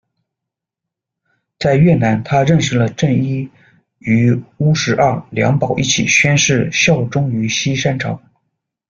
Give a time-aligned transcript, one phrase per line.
[1.59, 3.47] 在越南，他认识了郑一，
[3.99, 8.19] 与乌石二、梁宝一起宣誓效忠于西山朝。